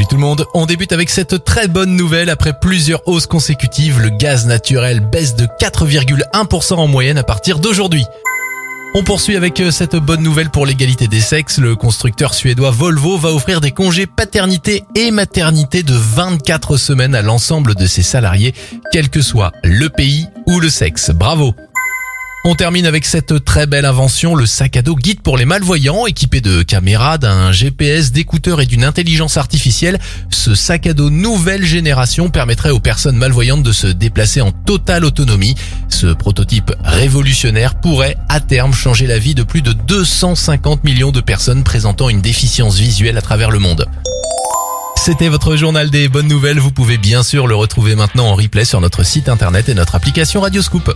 [0.00, 2.30] Salut tout le monde, on débute avec cette très bonne nouvelle.
[2.30, 8.06] Après plusieurs hausses consécutives, le gaz naturel baisse de 4,1% en moyenne à partir d'aujourd'hui.
[8.94, 11.58] On poursuit avec euh, cette bonne nouvelle pour l'égalité des sexes.
[11.58, 17.20] Le constructeur suédois Volvo va offrir des congés paternité et maternité de 24 semaines à
[17.20, 18.54] l'ensemble de ses salariés,
[18.92, 21.10] quel que soit le pays ou le sexe.
[21.10, 21.54] Bravo
[22.44, 26.06] on termine avec cette très belle invention, le sac à dos guide pour les malvoyants,
[26.06, 29.98] équipé de caméras, d'un GPS, d'écouteurs et d'une intelligence artificielle.
[30.30, 35.04] Ce sac à dos nouvelle génération permettrait aux personnes malvoyantes de se déplacer en totale
[35.04, 35.54] autonomie.
[35.90, 41.20] Ce prototype révolutionnaire pourrait à terme changer la vie de plus de 250 millions de
[41.20, 43.86] personnes présentant une déficience visuelle à travers le monde.
[44.96, 46.58] C'était votre journal des bonnes nouvelles.
[46.58, 49.94] Vous pouvez bien sûr le retrouver maintenant en replay sur notre site internet et notre
[49.94, 50.94] application Radioscoop.